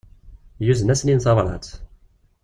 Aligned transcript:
Yuzen-asen-in 0.65 1.19
tabrat. 1.25 1.67